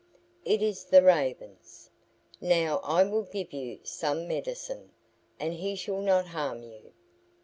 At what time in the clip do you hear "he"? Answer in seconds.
5.53-5.75